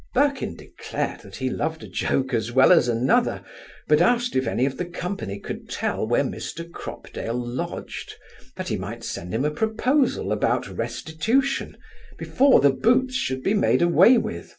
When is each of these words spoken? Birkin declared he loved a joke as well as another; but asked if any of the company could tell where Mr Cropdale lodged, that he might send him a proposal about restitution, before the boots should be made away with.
Birkin 0.15 0.55
declared 0.55 1.35
he 1.35 1.51
loved 1.51 1.83
a 1.83 1.87
joke 1.87 2.33
as 2.33 2.51
well 2.51 2.71
as 2.71 2.87
another; 2.87 3.43
but 3.87 4.01
asked 4.01 4.35
if 4.35 4.47
any 4.47 4.65
of 4.65 4.77
the 4.77 4.85
company 4.85 5.39
could 5.39 5.69
tell 5.69 6.07
where 6.07 6.23
Mr 6.23 6.67
Cropdale 6.67 7.37
lodged, 7.37 8.15
that 8.55 8.69
he 8.69 8.77
might 8.77 9.03
send 9.03 9.31
him 9.31 9.45
a 9.45 9.51
proposal 9.51 10.31
about 10.31 10.67
restitution, 10.67 11.77
before 12.17 12.61
the 12.61 12.71
boots 12.71 13.13
should 13.13 13.43
be 13.43 13.53
made 13.53 13.83
away 13.83 14.17
with. 14.17 14.49